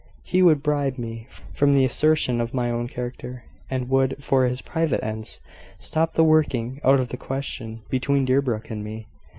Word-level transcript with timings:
He 0.23 0.41
would 0.41 0.63
bribe 0.63 0.97
me 0.97 1.27
from 1.53 1.75
the 1.75 1.85
assertion 1.85 2.41
of 2.41 2.55
my 2.55 2.71
own 2.71 2.87
character, 2.87 3.43
and 3.69 3.87
would, 3.89 4.15
for 4.19 4.45
his 4.45 4.63
private 4.63 5.03
ends, 5.03 5.39
stop 5.77 6.13
the 6.15 6.23
working 6.23 6.79
out 6.83 6.99
of 6.99 7.09
the 7.09 7.17
question 7.17 7.83
between 7.91 8.25
Deerbrook 8.25 8.71
and 8.71 8.83
me. 8.83 9.05